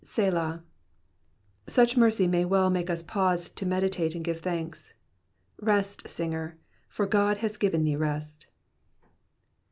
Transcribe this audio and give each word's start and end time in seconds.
"•^ff^A." 0.05 0.63
Such 1.67 1.95
mercy 1.95 2.25
may 2.27 2.43
well 2.43 2.71
make 2.71 2.89
us 2.89 3.03
pause 3.03 3.49
to 3.49 3.67
meditate 3.67 4.15
and 4.15 4.25
give 4.25 4.39
thanks. 4.39 4.95
Rest, 5.61 6.09
singer, 6.09 6.57
for 6.89 7.05
God 7.05 7.37
has 7.37 7.55
given 7.55 7.83
thee 7.83 7.95
rest 7.97 8.47